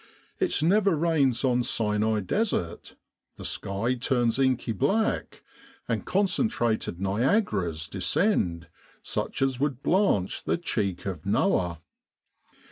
It 0.39 0.63
never 0.63 0.95
rains 0.95 1.45
on 1.45 1.61
Sinai 1.61 2.21
Desert; 2.21 2.95
the 3.37 3.45
sky 3.45 3.93
turns 3.93 4.39
inky 4.39 4.71
black, 4.71 5.43
and 5.87 6.07
concentrated 6.07 6.99
Niagaras 6.99 7.87
descend 7.87 8.67
such 9.03 9.43
as 9.43 9.59
would 9.59 9.83
blanch 9.83 10.43
the 10.43 10.57
cheek 10.57 11.05
of 11.05 11.23
Noah. 11.23 11.81